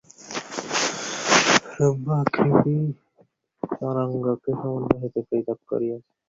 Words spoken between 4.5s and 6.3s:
সমুদ্র হইতে পৃথক করিয়াছে।